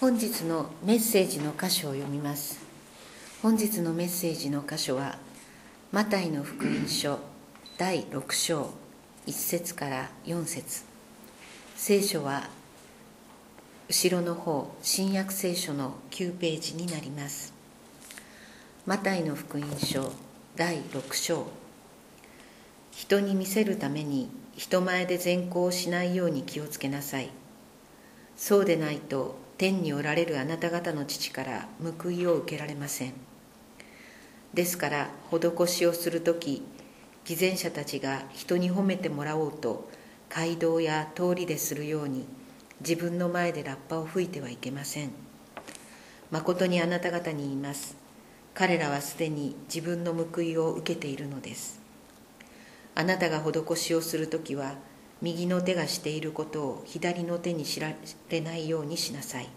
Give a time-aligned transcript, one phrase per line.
[0.00, 2.58] 本日のメッセージの箇所を読みます。
[3.42, 5.18] 本日のメッセージの箇所は
[5.92, 7.18] マタイの福音書
[7.76, 8.70] 第6章
[9.26, 10.84] 1節から4節。
[11.76, 12.48] 聖書は
[13.90, 17.52] 後ろの方新約聖書の9ページになります。
[18.86, 20.12] マタイの福音書
[20.56, 21.46] 第6章。
[22.92, 27.28] 人に見せるために人前で善行をしないように気をつけなさい。
[28.38, 31.68] そうでないと天におられるあなた方の父から
[32.00, 33.12] 報いを受けられません。
[34.54, 36.62] ですから施しをする時
[37.26, 39.90] 偽善者たちが人に褒めてもらおうと
[40.30, 42.24] 街道や通りでするように
[42.80, 45.10] 自分の前でラッパを吹いてはいけません。
[46.30, 47.98] 誠にあなた方に言います。
[48.54, 51.82] 彼らはすでに自分の報いを受けているのです。
[52.94, 54.76] あなたが施しをする時は
[55.22, 57.92] 右の手がしていることを左の手に知ら
[58.30, 59.48] れないようにしなさい。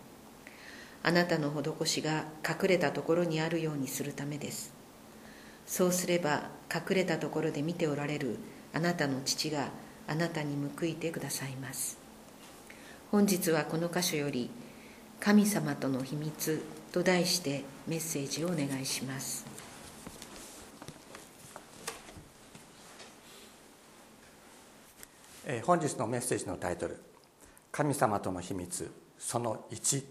[1.05, 4.73] あなたの施しが隠れたところにあるようにするためです。
[5.67, 8.37] そうすれば隠れたところで見ておられる
[8.73, 9.69] あなたの父が
[10.07, 11.97] あなたに報いてくださいます。
[13.11, 14.49] 本日はこの箇所より
[15.19, 19.45] 「神様との秘密」と題してメッセージをお願いします。
[25.63, 26.97] 本日のメッセージのタイトル
[27.73, 30.05] 「神様との秘密その1」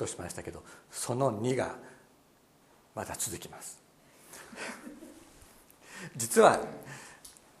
[0.00, 1.76] としましたけどその2が
[2.94, 3.78] まだ続きます。
[6.16, 6.60] 実は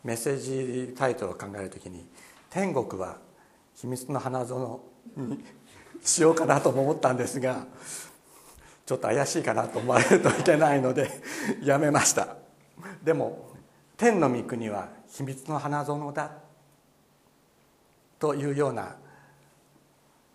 [0.02, 2.08] メッセージタイトルを考えるときに
[2.48, 3.18] 天国は
[3.74, 4.80] 秘密の花園
[5.16, 5.44] に
[6.02, 7.66] しようかなとも思ったんですが
[8.86, 11.22] ちょっと怪しいかなと思われるといけないので
[11.62, 12.36] やめました。
[13.02, 13.50] でも
[13.96, 16.32] 天の御国は秘密の花園だ。
[18.18, 18.96] というような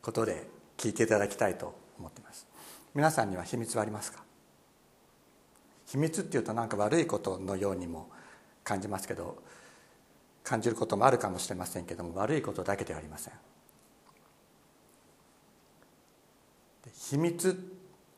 [0.01, 2.47] ことで聞いていただきたいと思っています。
[2.93, 4.23] 皆さんには秘密はありますか？
[5.87, 8.09] 秘密っていうとなんか悪いことのようにも
[8.63, 9.37] 感じますけど
[10.43, 13.33] 感じることもあるかもしれませんけども悪いことだけではありません。
[17.09, 17.71] 秘密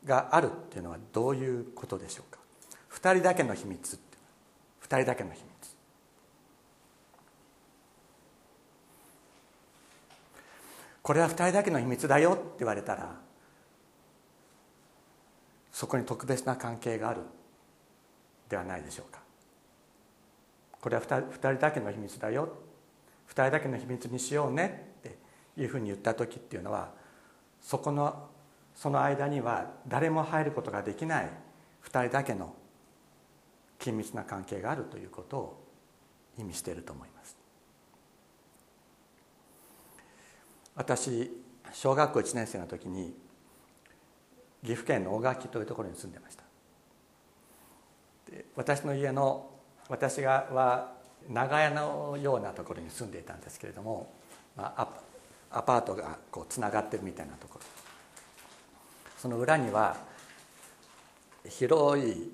[0.04, 2.38] があるっていうのはどういうことでしょうか
[2.90, 4.18] ？2人だけの秘密って
[4.88, 5.48] 2人だけの秘密。
[11.02, 13.16] これは2人だけの秘密だよって言われたら
[15.78, 17.20] そこに特別な関係がある
[18.48, 19.20] ではないでしょうか。
[20.80, 22.48] これは 2, 2人だけの秘密だよ。
[23.28, 24.94] 2人だけの秘密にしようね。
[24.98, 25.16] って
[25.56, 26.90] いうふうに言った時っていうのは
[27.62, 28.28] そこの
[28.74, 31.30] その間には誰も入ることができない。
[31.84, 32.56] 2人だけの
[33.78, 35.64] 緊密な関係があるということを
[36.40, 37.36] 意味していると思います。
[40.74, 41.30] 私
[41.72, 43.27] 小学校1年生の時に
[44.62, 46.44] 岐阜県の大垣というところに住んでました。
[48.56, 49.50] 私の家の
[49.88, 50.92] 私がは
[51.28, 54.12] 長屋のようなところに住んでいたんですけれども、
[54.56, 54.88] まあ、
[55.50, 57.64] アパートがこうつながってるみたいなところ。
[59.18, 59.96] その裏には
[61.48, 62.32] 広い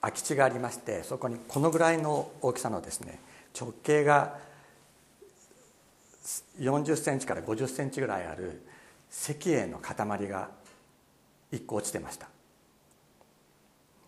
[0.00, 3.18] 空き地がありましてそこにこのぐらいの大きさのですね
[3.58, 4.38] 直径が
[6.60, 8.62] 40センチから50センチぐらいある
[9.10, 10.50] 石英の塊が
[11.52, 12.28] 1個落ちてました。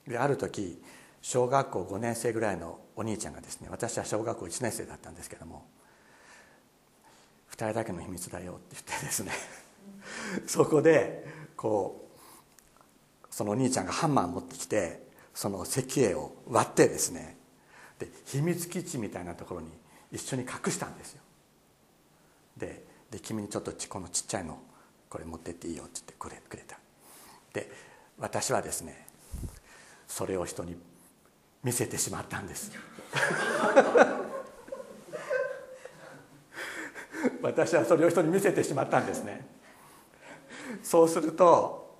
[0.06, 0.82] である時
[1.22, 5.66] 小学校5年生ぐらいのお兄ちゃんがですね私は小学校1年生だったんですけども
[7.52, 9.32] 「2人だけの秘密だよ」って言ってですね
[10.46, 15.02] そこでこうそのお兄ちゃんがハンマー持ってきて
[15.34, 17.36] その石英を割ってですね
[17.98, 19.70] で秘密基地みたいなところに
[20.12, 21.22] 一緒に隠したんですよ。
[22.56, 24.60] でで君にちょっとこのちっちゃいの
[25.08, 26.78] これ持ってっていいよって言ってくれくれた。
[27.54, 27.70] で
[28.18, 29.06] 私はですね
[30.06, 30.76] それを人に
[31.62, 32.70] 見せてしまったんです。
[37.40, 39.46] 私はそれを人に見せてしまったんですね。
[40.82, 41.98] そうすると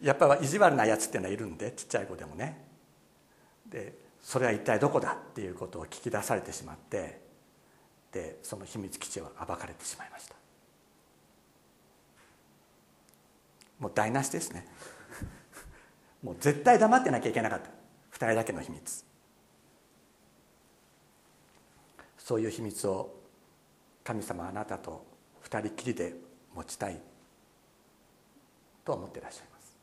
[0.00, 2.64] やっぱり意地悪なやつっていうのはいるんでちっちゃい子でもね。
[3.66, 3.92] で
[4.22, 7.20] それは一体どこだっていうことを聞き出されてしまって
[8.12, 10.39] でその秘密基地は暴かれてしまいました。
[13.80, 14.66] もう台無しですね。
[16.22, 17.70] もう絶対黙ってなきゃいけなかった。
[18.12, 19.04] 2人だけの秘密。
[22.18, 23.18] そういう秘密を
[24.04, 25.04] 神様あなたと
[25.44, 26.14] 2人きりで
[26.54, 27.00] 持ちたい
[28.84, 29.76] と思っていらっしゃいます。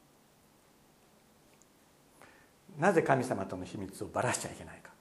[2.78, 4.92] なぜ神様との秘密をばらしちゃいけないか。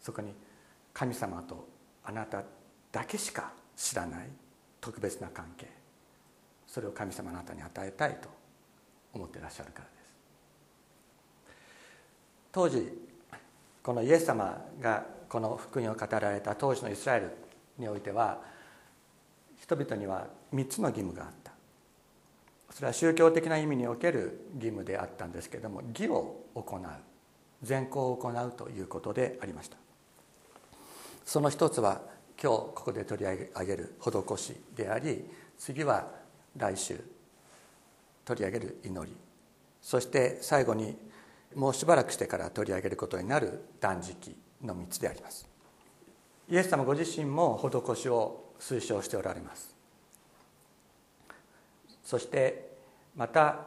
[0.00, 0.34] そこに
[0.92, 1.66] 神様と
[2.04, 2.44] あなた
[2.92, 4.28] だけしか知らない
[4.80, 5.83] 特別な関係。
[6.74, 8.28] それを神様あなたに与えたいと
[9.12, 10.14] 思ってらっしゃるからです。
[12.50, 12.98] 当時
[13.80, 17.30] このイエス様がこの福音を語られた当時のイスラエル
[17.78, 18.40] においては
[19.60, 21.52] 人々には3つの義務があった。
[22.70, 26.82] それは宗教的な意味における義務であったんですけれども義を行う。
[27.62, 29.76] 善行を行うということでありました。
[31.24, 32.00] その一つは
[32.42, 35.24] 今日ここで取り上げる施しであり
[35.56, 36.23] 次は
[36.56, 37.00] 来週
[38.24, 39.16] 取り上げる祈り。
[39.80, 40.96] そして最後に
[41.54, 45.46] もうしばらくしてから取り上げることになる断食の3つであります。
[46.48, 49.74] イエス様ご自身も施しを推奨しておられます。
[52.02, 52.70] そして
[53.16, 53.66] また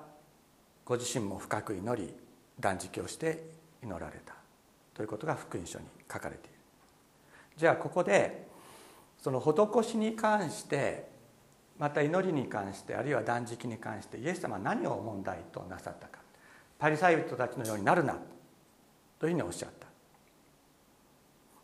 [0.85, 2.13] ご自身も深く祈り
[2.59, 3.43] 断食をして
[3.83, 4.35] 祈られた。
[4.93, 6.55] ということが福音書に書かれている。
[7.57, 8.47] じゃあここで
[9.19, 11.16] その施しに関して
[11.79, 16.19] また祈りに関してあるいは断食に関してイエス様は何を問題となさったか。
[16.79, 18.13] パリサイ人たちのようになるな
[19.19, 19.69] というふうにおっしゃっ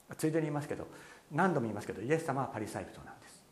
[0.10, 0.16] た。
[0.16, 0.88] ついでに言いますけど
[1.32, 3.44] 何度も言いますけどイエス様はパリサイ人なんです。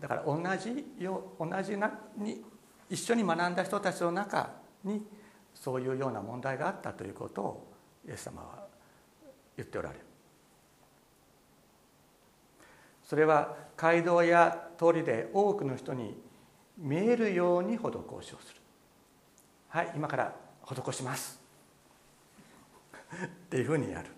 [0.00, 2.42] だから同じよ同じなに
[2.90, 4.50] 一緒に学んだ人たちの中
[4.84, 5.06] に
[5.54, 7.72] そういうような問題があったということを
[8.06, 8.66] イエス様は
[9.56, 10.11] 言っておられる。
[13.12, 16.16] それは街道や通りで多くの人に
[16.78, 17.90] 見えるように施しを
[18.22, 18.36] する。
[19.68, 21.38] はい今から施します。
[23.12, 24.08] っていうふうにやる。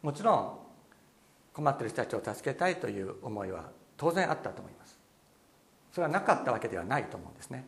[0.00, 0.58] もちろん
[1.52, 4.98] 困ってる人たちを助けたいという思いは当然あったと思います。
[5.92, 7.66] それはなかったわけではないと思うんですね。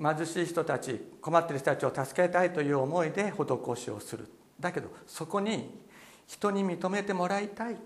[0.00, 4.28] 貧しい人たち困ってる人たちを助けたいという思いで施しをする。
[4.60, 5.84] だけどそこに
[6.28, 7.76] 人に認めてもらいたい。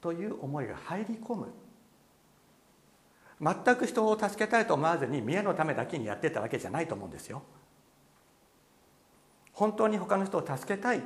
[0.00, 1.52] という思いが入り込む。
[3.40, 7.42] 全く人を助けたいと思わずに見栄のためだけにやってたわけじゃないと思うんですよ。
[9.52, 11.02] 本当に他の人を助けたい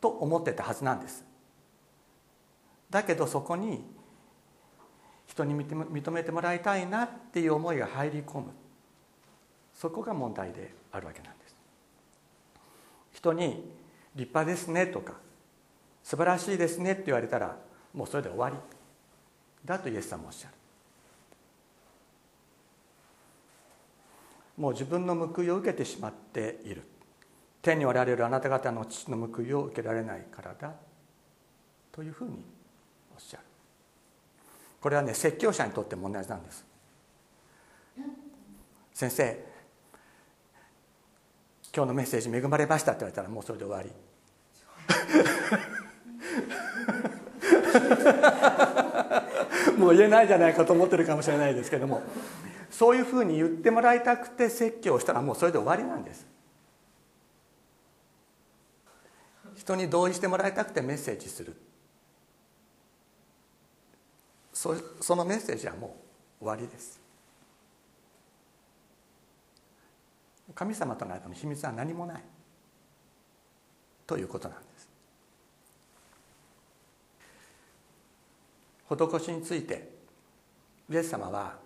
[0.00, 1.24] と思ってたはずなんです。
[2.90, 3.84] だけどそこに
[5.26, 8.52] 人に認めてもらいたいなっていう思いが入り込む。
[9.74, 11.56] そこが問題であるわけなんです。
[13.12, 13.72] 人に
[14.16, 15.14] 「立派ですね」とか
[16.02, 17.56] 「素晴らしいですね」って言われたら
[17.94, 18.56] もうそれで終わり。
[19.64, 20.54] だとイエス様おっしゃる。
[24.56, 26.82] もう自分の報いを受けてしまっている。
[27.62, 30.72] 天におられるあなた方の父の報いを受けられないからだ
[31.92, 32.44] というふうに
[33.14, 33.42] おっしゃる。
[34.80, 36.64] これはね説教者にとっても同じなんです。
[38.94, 39.44] 先生
[41.74, 43.90] 今日のメッセージ恵まれましたって言われたらもうそれで終わり。
[49.76, 52.02] もう言えないじゃないかと思ってるかもしれないですけども。
[52.70, 56.26] そういうふうに言ってもらいたくて説教したらもうそれで終わりなんです。
[59.56, 61.56] 人に同意してもらいたくてメッセージする。
[64.52, 65.96] そそのメッセージはも
[66.40, 67.00] う終わりです。
[70.54, 72.22] 神様との間の秘密は何もない。
[74.06, 74.88] ということなんです。
[78.88, 79.90] 施しについて
[80.90, 81.56] イエス様は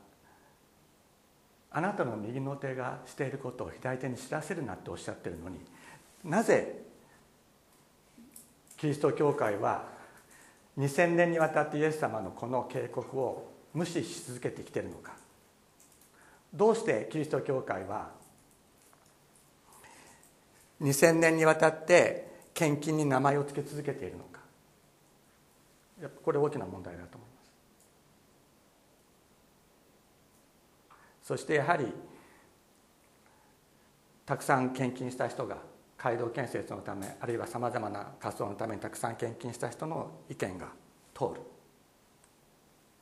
[1.71, 5.59] あなたの右の手がしていることを左手に知らせるなっておっしゃってるのに
[6.25, 6.83] なぜ
[8.77, 9.85] キリスト教会は
[10.79, 15.13] 2000年にわたってイエス様のこの警告を無視し続けてきてるのか。
[16.53, 18.11] どうしてキリスト教会は
[20.83, 24.32] 2000年にわたって献金に名前を付け続けているのか。
[26.03, 27.53] やっぱこれ大きな問題だと思います。
[31.23, 31.87] そしてやはり
[34.27, 35.59] たくさん献金した人が
[35.97, 40.73] 街道建設のためあるいはさまざまな活動のためにたくさん献金した人の意見が
[41.15, 41.41] 通る。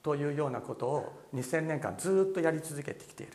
[0.02, 3.33] というようなことを2000年間ずっとやり続けてきている。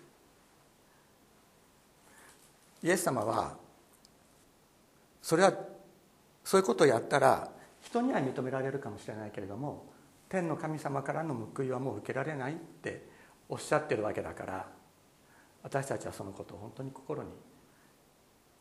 [2.84, 3.58] イエス様は
[5.24, 5.54] それは
[6.44, 7.55] そういうことをやったら
[7.86, 9.86] 人には認められるかもしれないけれども
[10.28, 13.08] 天の神様からの報いはもう受けられないって
[13.48, 14.68] おっしゃってるわけだから
[15.64, 17.30] 私たちはそのことを本当に心に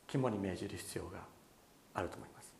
[0.06, 1.20] 肝に銘じる必要が
[1.94, 2.52] あると思います。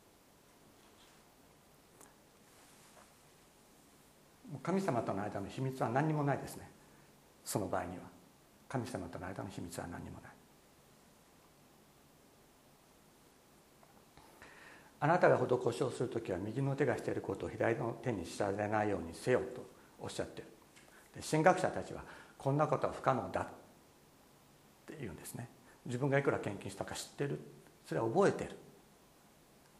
[4.61, 6.69] 神様との間の秘密は何にもないですね。
[7.43, 8.03] その場合には。
[8.67, 10.34] 神様との間の秘密は何にもない。
[14.99, 19.65] あなたが施しをする時は右の手がしていることを左の手に知られないようにせよと
[19.99, 20.47] おっしゃってる。
[21.15, 22.01] で神学者たちは
[22.37, 23.45] こんなことは不可能だっ
[24.87, 25.49] て言うんですね。
[25.85, 27.39] 自分がいくら献金したか知ってる？
[27.87, 28.51] それは覚えてる。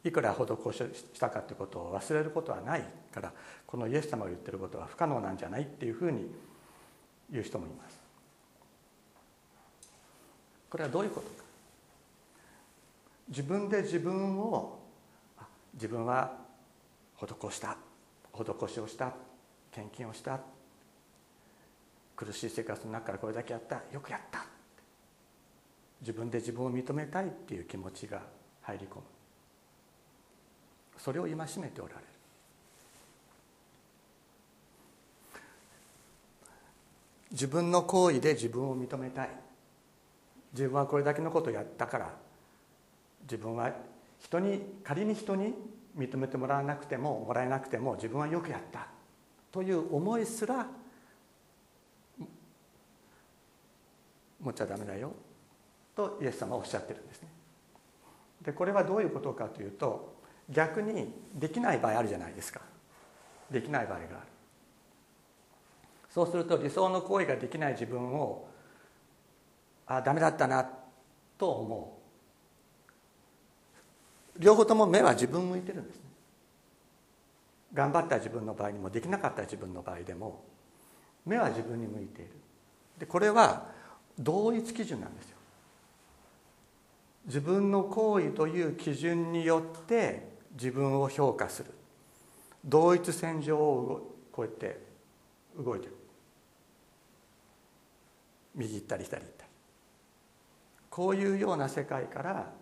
[0.03, 3.33] いくら施ししたかということを忘れることはないから
[3.65, 6.29] このイエス様が言ってることは不可能なんじゃないっていうふうに
[7.31, 7.99] 言う人もいます。
[10.69, 11.43] これはどういうことか。
[13.29, 14.77] 自分で自分を
[15.75, 16.37] 自分は
[17.17, 17.77] 施した
[18.33, 19.13] 施しをした
[19.71, 20.39] 献金をした
[22.15, 24.45] 苦しい生活の中からこれだけやったよくやった
[26.01, 28.21] 自分で自分を認めたいっていう気持ちが
[28.61, 29.01] 入り込む。
[30.97, 32.05] それを戒めておられる。
[37.31, 39.29] 自分の行為で自分を認めたい。
[40.53, 42.13] 自分はこれだけのことをやったから
[43.23, 43.71] 自分は
[44.25, 45.53] 人に仮に人に
[45.95, 48.87] 認めてもらわなくてももらえなくても自分はよくやった。
[49.51, 50.65] という思いすら
[54.41, 55.11] 持っちゃダメだよ。
[55.95, 57.29] とイエス様はおっしゃってるんですね。
[58.41, 60.15] でこれはどういうことかというと
[60.49, 62.61] 逆にできない場合あるじゃないですか。
[63.51, 64.09] できない場合がある。
[66.09, 68.47] そうすると理想の行為ができない自分を
[69.85, 70.67] あダメだったな
[71.37, 71.94] と思う。
[74.37, 76.01] 両方とも目は自分向いてるんですね。
[77.73, 80.43] 頑張った自分の場合にもできなかった自分の場合でも
[81.25, 82.31] 目は自分に向いている。
[82.99, 83.67] でこれは
[84.17, 85.35] 同一基準なんですよ。
[87.25, 91.71] 自分の行為という基準によって自分を評価する。
[92.63, 94.79] 同一線上をこうやって
[95.57, 95.95] 動いてる。
[98.55, 99.49] 右行ったり左行ったり。
[100.89, 102.53] こういうような世界から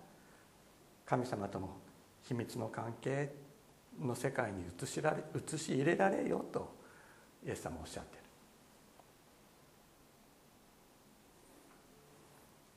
[1.06, 1.70] 神様との
[2.24, 3.34] 秘密の関係
[4.02, 6.76] の世界に移しられ移し入れられよと
[7.46, 8.24] イエス様おっしゃってる。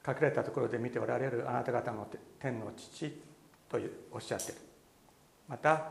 [0.09, 2.07] 隠れたところで見ておられるあなた方の
[2.39, 3.11] 天の父
[3.69, 3.79] と
[4.13, 4.59] おっしゃってる。
[5.49, 5.91] また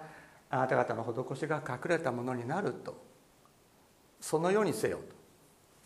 [0.50, 2.96] あなた方の施しが隠れたものになると
[4.22, 5.00] そのようにせよ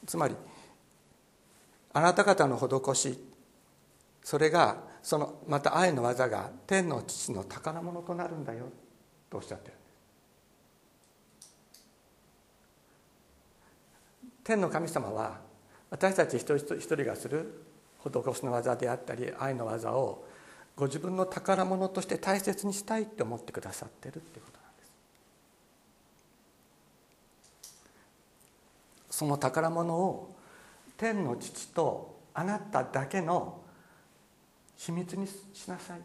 [0.06, 0.36] つまり
[1.94, 3.20] あなた方の施し
[4.24, 8.66] それがそのまた愛の技が天の父の宝物となるんだよ。
[9.28, 9.74] とおっしゃってる。
[14.44, 15.40] 天の神様は
[15.90, 17.64] 私たち一人一人がする
[18.04, 20.28] 施しの技であったり愛の技を
[20.76, 24.84] ご自分の宝物として大切にしたいって思ってくださってるってことなんで
[29.10, 29.18] す。
[29.18, 30.36] その宝物を
[30.98, 33.62] 天の父とあなただけの
[34.80, 36.00] 秘密にしなさい。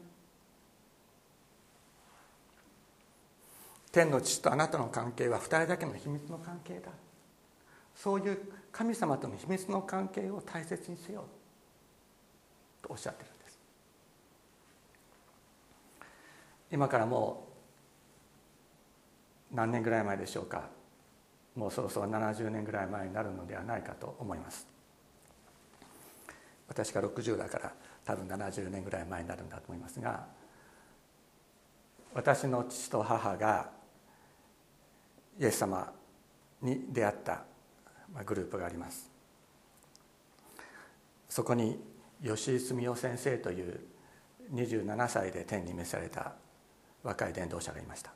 [3.93, 6.91] 天の父とあなたの関係は2人だけの秘密の関係だ。
[7.95, 8.39] そういう
[8.73, 11.25] 神様との秘密の関係を大切にせよ。
[12.83, 13.59] とおっしゃってるんです。
[16.73, 17.47] 今からも
[19.53, 20.69] う何年ぐらい前でしょうか。
[21.55, 24.67] もうそろそろ70年ぐらい前になるのではないかと思います。
[26.67, 27.73] 私が60だから
[28.05, 30.27] 多分70年ぐらい前になるんだと思いますが
[32.15, 33.71] 私の父と母が
[35.39, 35.93] イエス様
[36.63, 37.43] に出会った
[38.25, 39.11] グループがあります。
[41.29, 41.83] そこに
[42.25, 43.81] 吉井澄夫先生という
[44.53, 46.35] 27歳で天に召された
[47.03, 48.13] 若い伝道者がいました。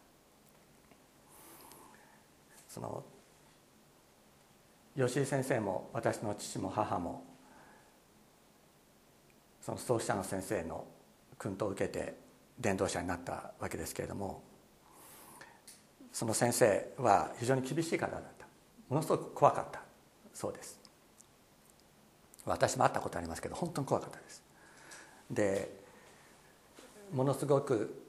[2.69, 3.03] その
[4.97, 7.25] 吉井先生も私の父も母も
[9.69, 10.87] その創始者の先生の
[11.37, 12.15] 訓導を受けて
[12.59, 14.43] 伝道者になったわけですけれども
[16.11, 18.47] その先生は非常に厳しい方だった。
[18.89, 19.83] ものすごく怖かった。
[20.33, 20.81] そうです。
[22.47, 24.43] 私も会ったことありますけど本当に怖かったです。
[25.31, 25.71] で
[27.13, 28.03] ものすごく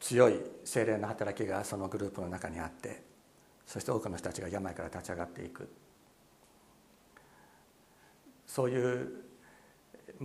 [0.00, 3.02] 強い精霊の働きがそのグループの中にあって
[3.66, 5.68] そして多くの人たちが病から立ち上がっていく。
[8.46, 9.24] そういう、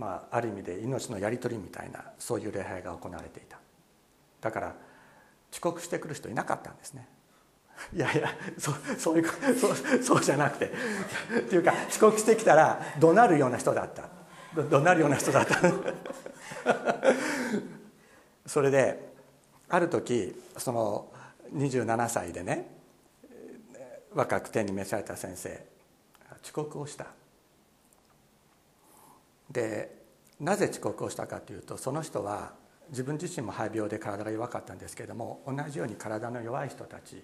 [0.00, 3.58] まあ、ある意味で命のやり取りみたいなそういう礼拝が行われていた。
[4.40, 4.74] だから
[5.52, 7.06] 遅刻してくる人いなかったんですね。
[7.92, 10.72] いやいやそそういうそうそうじゃなくて。
[11.40, 14.08] っていうか遅刻してきたら怒鳴るような人だった。
[14.62, 15.60] 怒鳴るような人だった。
[18.48, 19.12] それで
[19.68, 21.12] ある時その
[21.54, 22.74] 27歳でね
[24.14, 25.62] 若く天に召された先生
[26.42, 27.19] 遅刻をした。
[29.50, 30.00] で
[30.38, 32.54] なぜ遅刻をしたかというとその人は
[32.90, 37.22] 自分自身も肺病で体が弱かったんですけれども同じように体の弱い人たち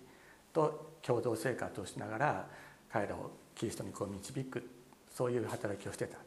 [0.53, 2.47] と共同生活をしながら
[2.91, 4.69] 彼らをキリストにこう導く
[5.13, 6.19] そういう働きをしてた。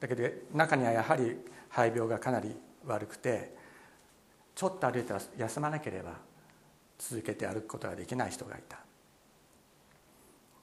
[0.00, 0.22] だけど
[0.54, 1.36] 中にはやはり
[1.68, 2.54] 肺病がかなり
[2.86, 3.54] 悪くて
[4.54, 6.12] ちょっと歩いたら休まなければ
[6.98, 8.78] 続けて歩くことができない人がいた。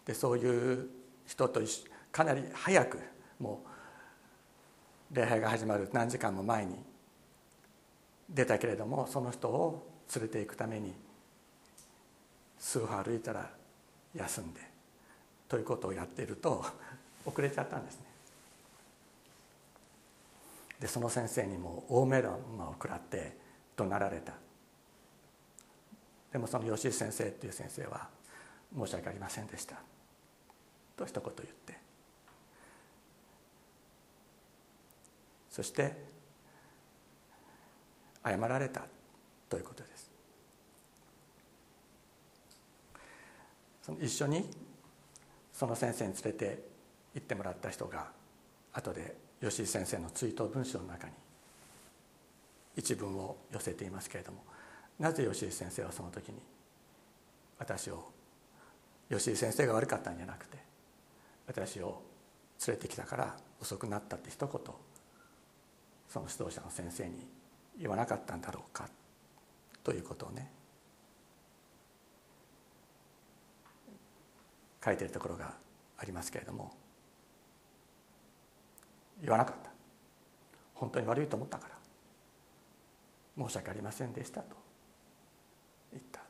[0.06, 0.88] でそういう
[1.26, 1.62] 人と
[2.12, 3.00] かなり早く
[3.40, 3.75] もう
[5.12, 6.76] 礼拝が始まる何時間も前に
[8.30, 10.94] 出たけれどもその人を連れていくために
[12.60, 13.50] 数歩歩いたら
[14.16, 14.62] 休んで
[15.48, 16.66] ということをやっていると
[17.26, 18.06] 遅れちゃったんですね。
[20.80, 23.38] でその先生にも大メロンを食らって
[23.78, 24.34] 怒鳴られた。
[26.32, 28.10] でもその吉井先生っていう先生は
[28.76, 29.78] 「申し訳ありませんでした」
[30.98, 31.85] と一言言って
[35.56, 35.96] そして
[38.26, 38.82] 謝られた
[39.48, 40.12] ということです。
[43.82, 44.50] その一緒に
[45.54, 46.60] その先生に連れて
[47.14, 48.08] 行ってもらった人が
[48.74, 51.14] 後で吉井先生の追悼文章の中に
[52.76, 54.44] 一文を寄せていますけれども
[55.00, 56.40] なぜ吉井先生はその時に
[57.58, 58.12] 私を
[59.10, 60.58] 吉井先生が悪かったんじゃなくて
[61.48, 62.02] 私を
[62.68, 64.76] 連れてきたから遅くなったって一言
[66.16, 67.28] その指導者の先生に
[67.78, 68.88] 言わなかったんだろうか
[69.84, 70.50] ということをね
[74.84, 75.56] 書いてるところが
[75.98, 76.72] ありますけれども
[79.22, 79.72] 言わなかった。
[80.76, 83.46] 本当に悪いと思ったから。
[83.46, 84.56] 申し訳ありませんでしたと。
[85.92, 86.22] 言った。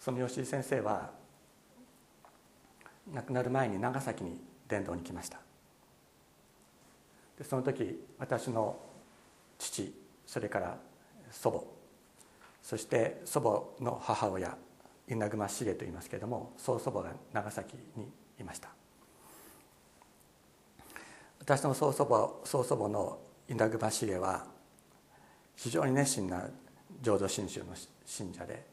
[0.00, 1.10] その吉井先生は
[3.12, 5.40] 亡くなる前に長崎に伝道に来ました。
[7.38, 8.78] でその時私の
[9.58, 9.94] 父
[10.26, 10.78] それから
[11.30, 11.64] 祖母
[12.62, 13.40] そして祖
[13.78, 14.56] 母の母親
[15.08, 18.08] 稲熊茂と言いますけれども曽祖母が長崎に
[18.38, 18.68] いました。
[21.40, 24.46] 私の曽祖母曽祖母の稲熊茂は
[25.56, 26.48] 非常に熱心な
[27.00, 27.66] 浄土真宗の
[28.04, 28.66] 信者で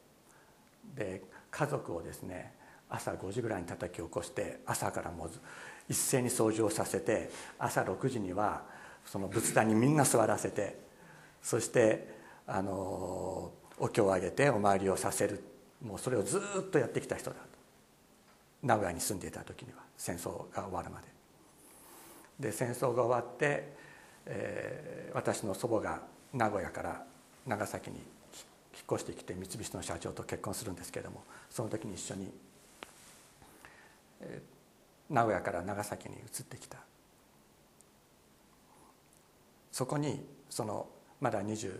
[0.94, 2.52] で家族をですね
[2.88, 5.30] 朝5時ぐらいに叩き起こして朝からもう
[5.88, 8.62] 一斉に掃除をさせて朝6時には
[9.04, 10.78] その仏壇にみんな座らせて
[11.42, 15.42] そしてあのお経をあげてお参りをさせる
[15.84, 17.36] もうそれをずっとやってきた人だ
[18.62, 21.16] 名古屋に住んでいた時には戦争が終わるまで。
[22.40, 23.72] で戦争が終わって、
[24.26, 26.02] えー、私の祖母が
[26.34, 27.02] 名古屋から
[27.46, 28.04] 長崎に引っ
[28.92, 32.30] 越してきて三菱の社長と結婚するんですけれどもその時に一緒に、
[34.20, 34.55] えー、
[35.08, 36.78] 名古屋から長崎に移ってきた。
[39.72, 40.88] そこにその
[41.20, 41.74] まだ27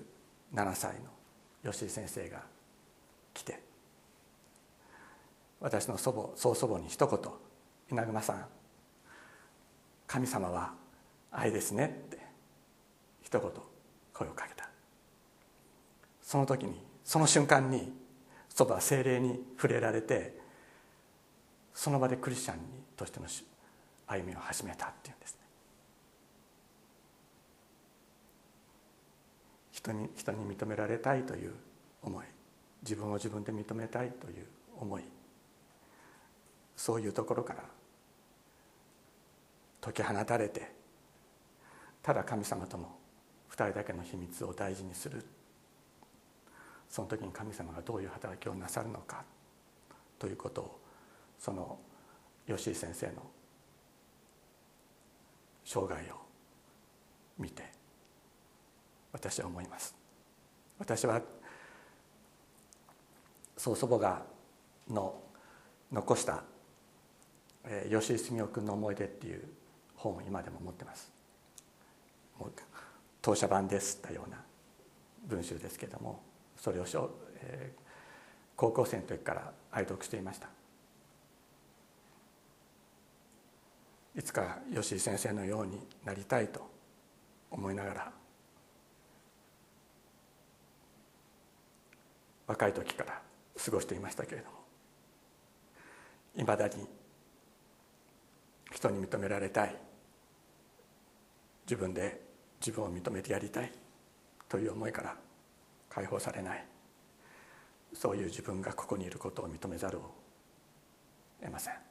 [0.75, 0.97] 歳
[1.65, 2.43] の吉井先生が
[3.33, 3.63] 来て
[5.61, 7.33] 私の祖母曽祖母に一言
[7.91, 8.47] 「稲熊さん
[10.07, 10.75] 神様は
[11.31, 12.19] 愛ですね」って
[13.23, 13.51] 一言
[14.13, 14.69] 声をかけた。
[16.21, 17.97] その時にその瞬間に
[18.51, 20.39] 祖母は精霊に触れられて
[21.73, 22.63] その場でクリスチャンに
[22.97, 23.27] としての
[24.07, 25.41] 歩みを始めたっていうんですね。
[29.73, 31.53] 人に人に認められたいという
[32.03, 32.27] 思い
[32.83, 34.47] 自分を自分で認めたいという
[34.81, 35.03] 思い
[36.77, 37.65] そういうところから
[39.81, 40.73] 解き放たれて
[42.03, 42.89] ただ神様との
[43.49, 45.25] 二人だけの秘密を大事にする。
[46.89, 49.25] その時に神様がどういう働きをなさるのか
[50.19, 50.81] ということを
[51.39, 51.79] その
[52.47, 53.13] 吉井先生の
[55.65, 56.17] 生涯を
[57.39, 57.65] 見て
[59.13, 59.95] 私は思います。
[60.79, 61.21] 私は
[63.57, 64.23] 曽祖母が
[64.89, 65.19] の
[65.91, 66.45] 残した
[67.69, 69.43] え吉井澄夫君の思い出っていう
[69.97, 71.11] 本を今でも持ってます。
[72.39, 72.53] もう
[73.23, 74.37] 当社版ですったような
[75.27, 76.21] 文集ですけども
[76.57, 76.85] それを、
[77.41, 77.81] えー、
[78.55, 80.49] 高校生の時から愛読していました。
[84.17, 86.71] いつか吉井先生のようになりたいと
[87.51, 88.13] 思いながら
[92.47, 93.21] 若い時から
[93.63, 94.57] 過ごしていましたけれども
[96.37, 96.75] いまだに
[98.73, 99.77] 人に認められたい
[101.65, 102.21] 自分で
[102.61, 103.73] 自分を認めてやりたい
[104.49, 105.17] という思いから
[105.91, 106.65] 解放されない
[107.93, 110.03] そういう自分がここにいることを認めざるを
[111.41, 111.86] 得ません。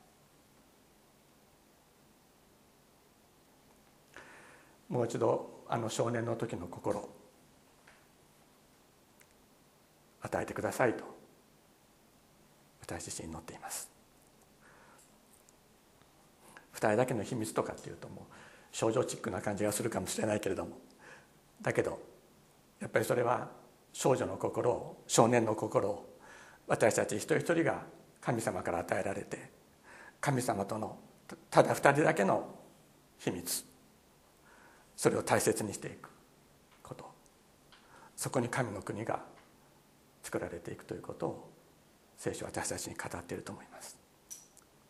[4.89, 7.09] もう一度あの少年の時の心
[10.21, 11.03] 与えてくださいと
[12.81, 13.89] 私自身祈っています。
[16.75, 18.33] 2人だけの秘密とかっていうともう
[18.71, 20.77] 少女チックな感じがするかもしれないけれども。
[21.61, 21.99] だけど
[22.79, 23.49] やっぱりそれは
[23.93, 26.15] 少女の心を少年の心を
[26.67, 27.83] 私たち一人一人が
[28.21, 29.49] 神様から与えられて
[30.19, 30.97] 神様との
[31.49, 32.55] ただ二人だけの
[33.17, 33.74] 秘密。
[34.95, 36.09] それを大切にしていく
[36.81, 37.05] こと。
[38.15, 39.23] そこに神の国が
[40.23, 41.49] 作られていくということを
[42.17, 43.97] 聖書は私たちに語っていると思います。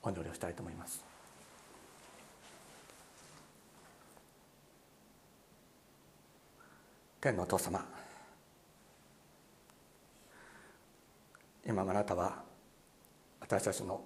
[0.04, 1.04] お祈りをしたいと思います。
[7.20, 7.84] 天のお父様
[11.66, 12.44] 今もあなたは
[13.40, 14.00] 私たちの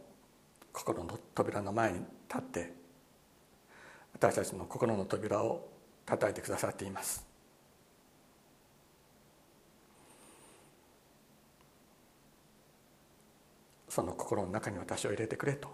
[0.71, 2.73] 心の扉の前に立って
[4.13, 5.68] 私たちの心の扉を
[6.09, 7.23] 叩いてくださっています。
[13.87, 15.69] その心の中に私を入れてくれと。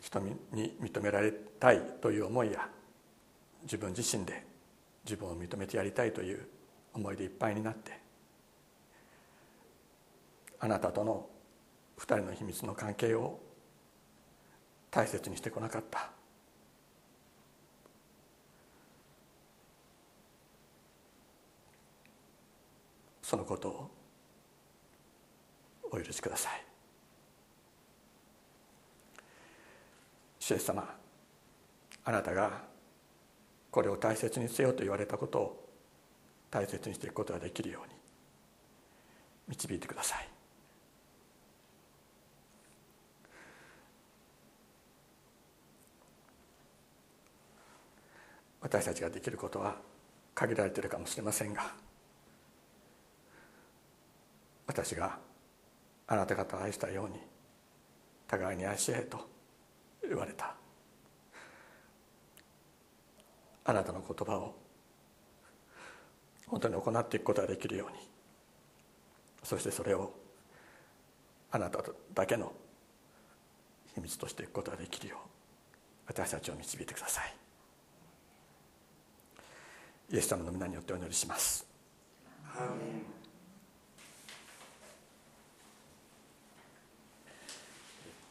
[0.00, 0.36] 人に
[0.80, 2.68] 認められたいという思いや
[3.62, 4.44] 自分自身で
[5.04, 6.46] 自分を認めてやりたいという
[6.94, 7.98] 思いでいっぱいになって
[10.60, 11.28] あなたとの
[11.96, 13.40] 二人の秘密の関係を
[14.90, 16.10] 大切にしてこなかった。
[23.22, 23.90] そのことを
[25.90, 26.64] お許しください。
[30.38, 30.94] 主イエス様
[32.04, 32.62] あなたが
[33.72, 35.68] これを大切にせよと言われたことを
[36.50, 37.94] 大切にしていくことができるように
[39.48, 40.35] 導いてください。
[48.66, 49.76] 私たちができることは
[50.34, 51.72] 限られているかもしれませんが
[54.66, 55.20] 私が
[56.08, 57.14] あなた方を愛したように
[58.26, 59.20] 互いに愛し合えと
[60.02, 60.56] 言われた。
[63.64, 64.56] あなたの言葉を
[66.48, 67.98] 本当に行っていくことができるように
[69.44, 70.12] そしてそれを
[71.52, 72.52] あなただけの
[73.94, 75.18] 秘密としていくことができるよう
[76.08, 77.45] 私たちを導いてください。
[80.10, 81.66] イエス様の皆によってお祈りします。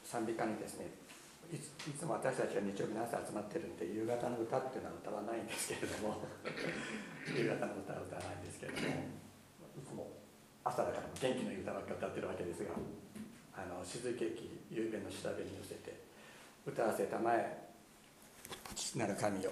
[0.06, 0.88] 賛美歌にですね
[1.52, 6.24] いついつも私たちは日曜日の朝集まってるんで夕方の歌っていうのは歌わないんですけれども
[7.36, 8.88] 夕方の歌は歌わないんですけれども
[9.76, 10.08] いつも
[10.64, 12.72] 朝だから元気のいい歌ばっか歌ってるわけですが
[13.58, 16.00] あの静けき夕べの調べに寄せて
[16.66, 17.68] 歌わせたまえ
[18.74, 19.52] 父なる神よ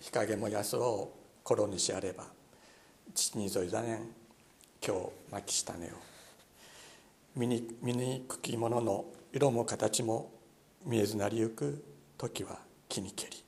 [0.00, 2.24] 日陰も安を頃にしあれば
[3.14, 3.96] 父にぞいざねん
[4.84, 5.90] 今日巻きしたねを。
[7.36, 10.32] 見に見にくきものの色も形も
[10.84, 11.84] 見えずなりゆく
[12.16, 12.58] 時は
[12.88, 13.44] 木に蹴り。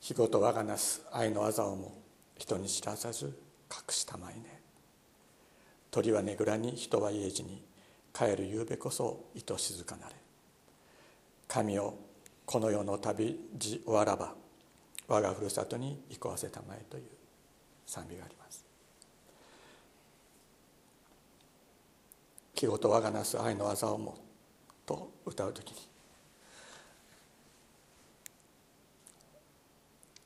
[0.00, 1.96] 日ごと我がなす愛の技をも
[2.36, 3.26] 人に知らさず
[3.70, 4.60] 隠したまいね。
[5.92, 7.62] 鳥はねぐらに人は家路に
[8.12, 10.14] 帰るゆうべこそ愛静かなれ。
[11.46, 11.96] 神を
[12.46, 14.34] この世の旅路終わらば
[15.08, 17.04] 我がふるさとに行こわせたまえという
[17.86, 18.64] 賛美があります。
[22.54, 24.16] 気ごと我がなす愛の技をも
[24.86, 25.76] と歌う時に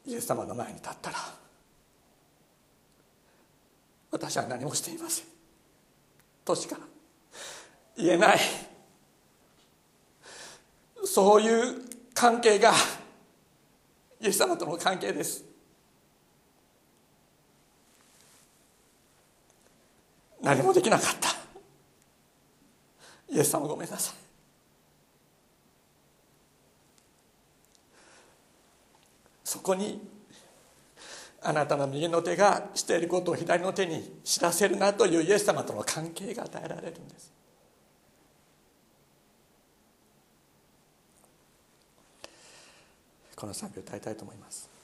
[0.06, 1.16] イエス様の前に立ったら
[4.10, 5.26] 私は何もしていません。
[6.44, 6.78] としか
[7.96, 8.38] 言えない。
[11.04, 11.87] そういう
[12.18, 12.72] 関係が
[14.20, 15.44] イエス様との関係です。
[20.42, 21.28] 何もできなかった。
[23.32, 24.14] イエス様ごめんなさい。
[29.44, 30.04] そこに
[31.40, 37.38] あなたの右の手がしていることを左の手に知らせるなというイエス様との関係が与えられるんです。
[43.38, 44.68] この賛美を歌いたいと思います「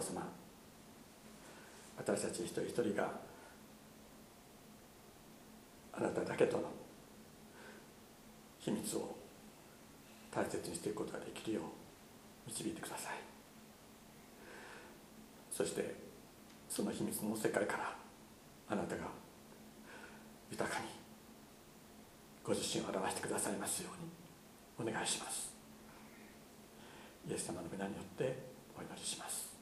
[0.00, 0.22] 父様。
[1.96, 3.12] 私たち一人一人が
[5.92, 6.64] あなただけとの
[8.58, 9.14] 秘密を
[10.32, 11.64] 大切にしていくことができるよう
[12.48, 13.12] 導いてください。
[15.52, 15.94] そして
[16.68, 17.94] その秘密の世界から
[18.68, 19.04] あなたが
[20.50, 20.86] 豊かに
[22.42, 23.90] ご自身を表してくださいますよ
[24.78, 25.54] うにお願いします。
[27.28, 28.36] イエス様の皆によって
[28.76, 29.53] お祈りします。